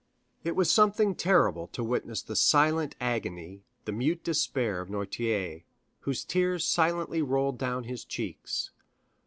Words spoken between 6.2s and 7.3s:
tears silently